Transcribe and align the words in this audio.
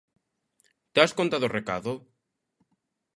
Das 0.97 1.11
conta 1.17 1.37
do 1.41 1.53
recado? 1.57 1.93